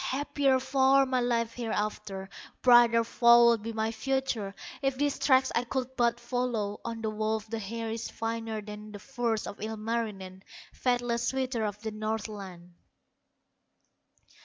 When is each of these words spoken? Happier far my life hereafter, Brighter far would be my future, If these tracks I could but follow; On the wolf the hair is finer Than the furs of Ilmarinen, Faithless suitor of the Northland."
Happier 0.03 0.59
far 0.59 1.05
my 1.05 1.19
life 1.19 1.53
hereafter, 1.53 2.27
Brighter 2.63 3.03
far 3.03 3.45
would 3.45 3.61
be 3.61 3.71
my 3.71 3.91
future, 3.91 4.55
If 4.81 4.97
these 4.97 5.19
tracks 5.19 5.51
I 5.53 5.63
could 5.63 5.95
but 5.95 6.19
follow; 6.19 6.81
On 6.83 7.03
the 7.03 7.11
wolf 7.11 7.45
the 7.47 7.59
hair 7.59 7.91
is 7.91 8.09
finer 8.09 8.63
Than 8.63 8.93
the 8.93 8.97
furs 8.97 9.45
of 9.45 9.61
Ilmarinen, 9.61 10.41
Faithless 10.73 11.27
suitor 11.27 11.63
of 11.65 11.79
the 11.83 11.91
Northland." 11.91 12.73